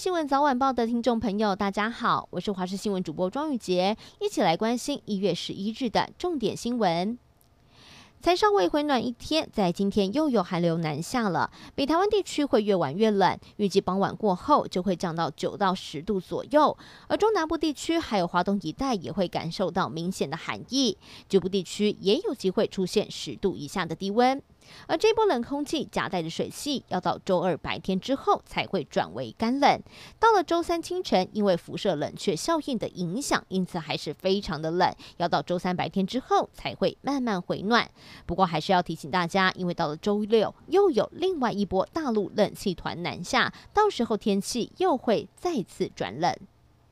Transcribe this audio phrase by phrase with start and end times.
[0.00, 7.18] 新闻早晚报的听众朋友，大家好，我是华视新闻主播庄宇杰，一起来关心一月十一日的重点新闻。
[8.22, 11.50] 才稍微回暖一天，在今天又有寒流南下了。
[11.74, 16.74] 北台湾地区会越晚越冷，预计傍晚过后就会降到九到十度左右。
[17.08, 20.96] 而中南部地区还有华东一带也会感受到明显的寒意，
[21.28, 24.42] 局部地区也有机会出现十度以下的低温。
[24.86, 29.80] 而这波冷空气夹带着水汽，要到周二白天之后才会转为干冷。
[30.18, 34.94] 到了周三清晨，因为辐射冷却效应的影响，因此还是非常的冷。
[35.16, 37.90] 要到周三白天之后才会慢慢回暖。
[38.26, 46.34] 不过还是要提醒大家，因为到了周六又有另外一波大陆冷气团南下，到时候天气又会再次转冷。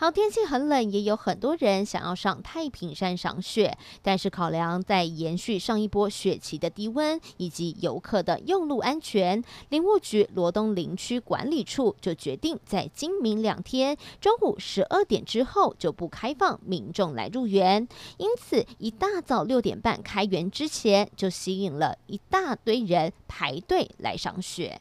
[0.00, 17.86] 好，天气很冷，也有很多人想要上太平山赏雪，但是考量在延续上一波雪期的低温以及游客的用路安全，林务局罗东林区管理处就决定在今明两天中午十二点之后就不开放民众来入园，
[18.16, 24.80] 因此一大早六点半开园之前就吸引了一大堆人排队来赏雪。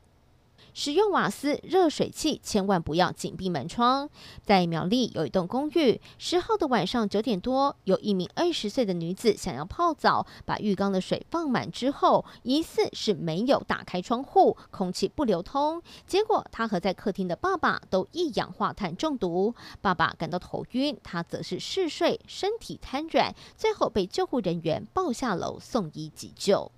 [0.81, 4.09] 使用瓦斯热水器，千万不要紧闭门窗。
[4.41, 15.83] 在苗栗有一栋公寓，十号的晚上九点多，有一名二十岁的女子想要泡澡，把浴缸的水放满之后，疑似是没有打开窗户，空气不流通。
[16.07, 26.71] 结果她和在客厅的爸爸都一氧化碳中毒，爸爸感到头晕，她则是嗜睡，身体瘫软，最后被救护人员抱下楼送医急救。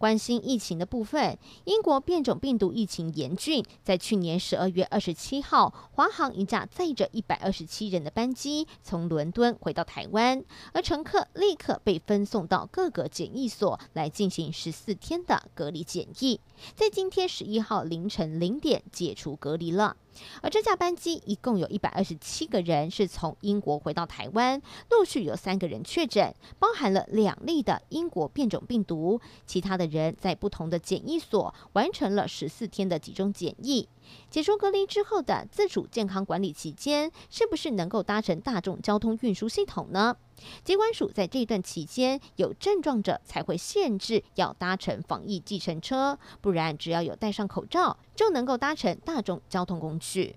[0.00, 10.42] 关心疫情的部分，英国变种病毒疫情严峻，在去年十二月二十七号，华航一架载着一百二十七人的班机从伦敦回到台湾，
[10.72, 16.40] 而乘客立刻被分送到各个检疫所来进行十四天的隔离检疫，
[16.74, 19.98] 在今天十一号凌晨零点解除隔离了。
[20.42, 24.60] 而这架班机一共有一百二十七个人是从英国回到台湾，
[24.90, 33.88] 陆续有三个人确诊，包含了两例的英国变种病毒，其他的人在不同的检疫所完成了十四天的集中检疫。
[34.28, 40.16] 解除隔离之后的自主健康管理期间，是不是能够搭乘大众交通运输系统呢？
[40.64, 50.36] 疾管署在这段期间有症状者才会限制要搭乘防疫计程车，不然只要有戴上口罩就能够搭乘大众交通工具。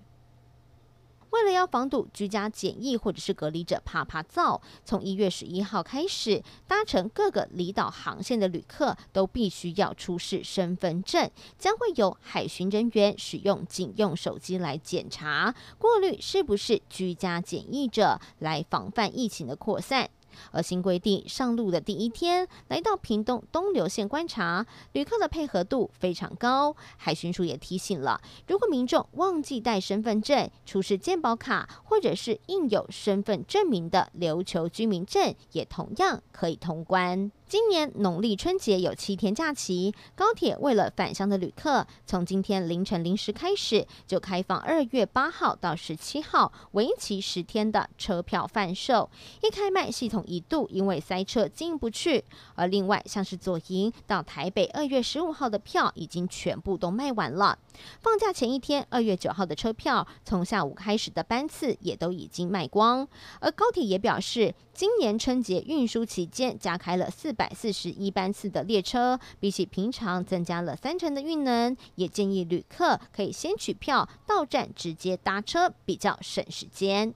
[1.34, 11.28] 为了要防堵居家检疫或者是隔离者怕怕燥，从一月十一号开始，搭乘各个离岛航线的旅客都必须要出示身份证，
[11.58, 20.08] 将会有海巡人员使用警用手机来检查过滤是不是居家检疫者，来防范疫情的扩散。
[20.50, 26.74] 而新规定上路的第一天，来到屏东东流线观察，旅客的配合度非常高。
[26.96, 37.30] 海巡署也提醒了，如果民众忘记带身份证、出示健保卡，或者是印有身份证明的琉球居民证，也同样可以通关。
[37.54, 49.08] 今年农历春节有七天假期，高铁为了返乡的旅客，从今天凌晨零时开始就开放二月八号到十七号为期十天的车票贩售。
[49.40, 52.24] 一开卖，系统一度因为塞车进不去。
[52.56, 57.56] 而另外像是左营到台北二月十五号的票已经全部都卖完了。
[58.00, 63.06] 放假前一天，二月九号的车票从下午开始的班次也都已经卖光。
[63.38, 77.14] 而高铁也表示，今年春节运输期间加开了四百四十一班次的列车，比起平常增加了三成的运能，也建议旅客可以先取票到站直接搭车，比较省时间。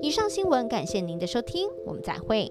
[0.00, 2.50] 以上新闻，感谢您的收听，我们再会。